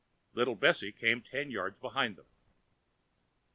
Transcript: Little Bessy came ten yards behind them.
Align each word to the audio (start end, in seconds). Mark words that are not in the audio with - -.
Little 0.33 0.55
Bessy 0.55 0.91
came 0.91 1.21
ten 1.21 1.51
yards 1.51 1.77
behind 1.77 2.15
them. 2.15 2.25